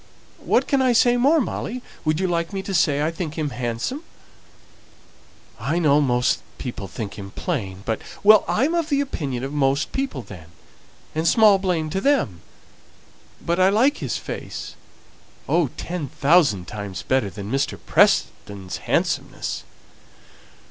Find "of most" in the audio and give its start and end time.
9.43-9.91